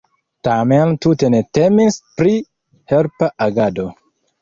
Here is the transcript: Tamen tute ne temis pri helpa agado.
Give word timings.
Tamen 0.45 0.93
tute 1.07 1.29
ne 1.35 1.43
temis 1.59 2.01
pri 2.17 2.35
helpa 2.95 3.33
agado. 3.51 3.91